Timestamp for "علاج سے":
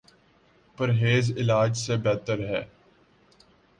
1.37-1.97